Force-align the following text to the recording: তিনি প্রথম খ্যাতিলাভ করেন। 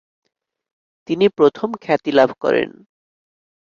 তিনি 1.09 1.25
প্রথম 1.29 1.69
খ্যাতিলাভ 1.81 2.29
করেন। 2.39 2.69